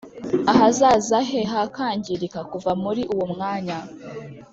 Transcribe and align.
ahazaza 0.51 1.17
he 1.29 1.39
hakangirika 1.51 2.39
kuva 2.51 2.71
muri 2.83 3.01
uwo 3.13 3.25
mwanya 3.33 3.77